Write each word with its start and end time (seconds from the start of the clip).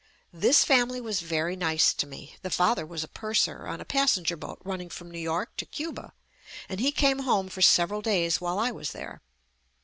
This 0.33 0.63
family 0.63 0.99
was 0.99 1.19
very 1.19 1.55
nice 1.55 1.93
to 1.93 2.07
me. 2.07 2.35
The 2.41 2.49
father 2.49 2.87
was 2.87 3.03
a 3.03 3.07
purser 3.07 3.67
on 3.67 3.79
a 3.79 3.85
pas 3.85 4.13
senger 4.17 4.35
boat 4.39 4.57
running 4.65 4.89
from 4.89 5.11
New 5.11 5.19
York 5.19 5.55
to 5.57 5.65
Cuba, 5.67 6.13
and 6.67 6.79
he 6.79 6.91
came 6.91 7.19
home 7.19 7.49
for 7.49 7.61
several 7.61 8.01
days 8.01 8.41
while 8.41 8.57
I 8.57 8.71
was 8.71 8.93
there. 8.93 9.21